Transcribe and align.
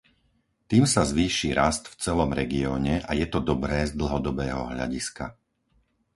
Tým 0.69 0.83
sa 0.93 1.01
zvýši 1.11 1.49
rast 1.59 1.83
v 1.91 1.95
celom 2.03 2.31
regióne 2.41 2.95
a 3.05 3.11
je 3.19 3.25
to 3.33 3.37
dobré 3.51 3.79
z 3.85 3.91
dlhodobého 4.01 4.61
hľadiska. 4.73 5.25